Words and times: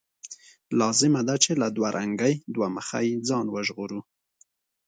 لازمه 0.79 1.21
ده 1.27 1.35
چې 1.43 1.51
له 1.61 1.67
دوه 1.75 1.89
رنګۍ، 1.97 2.35
دوه 2.55 2.67
مخۍ 2.75 3.07
ځان 3.27 3.45
وژغورو. 3.49 3.99